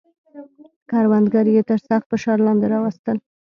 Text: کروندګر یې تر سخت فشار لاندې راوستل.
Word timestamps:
کروندګر 0.89 1.45
یې 1.55 1.61
تر 1.69 1.79
سخت 1.87 2.05
فشار 2.11 2.37
لاندې 2.45 2.65
راوستل. 2.73 3.17